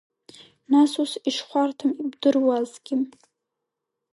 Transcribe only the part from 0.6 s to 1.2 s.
Нас ус